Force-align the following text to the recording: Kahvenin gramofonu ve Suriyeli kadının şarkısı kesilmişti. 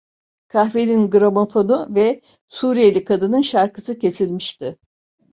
Kahvenin 0.47 1.09
gramofonu 1.09 1.95
ve 1.95 2.21
Suriyeli 2.49 3.03
kadının 3.05 3.41
şarkısı 3.41 3.99
kesilmişti. 3.99 4.77